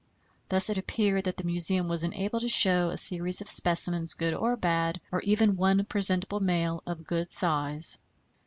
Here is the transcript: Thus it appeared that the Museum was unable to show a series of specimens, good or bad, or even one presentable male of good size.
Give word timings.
Thus 0.49 0.67
it 0.71 0.79
appeared 0.79 1.25
that 1.25 1.37
the 1.37 1.43
Museum 1.43 1.87
was 1.87 2.01
unable 2.01 2.39
to 2.39 2.47
show 2.47 2.89
a 2.89 2.97
series 2.97 3.39
of 3.39 3.47
specimens, 3.47 4.15
good 4.15 4.33
or 4.33 4.55
bad, 4.57 4.99
or 5.11 5.21
even 5.21 5.55
one 5.55 5.85
presentable 5.85 6.39
male 6.39 6.81
of 6.87 7.05
good 7.05 7.31
size. 7.31 7.99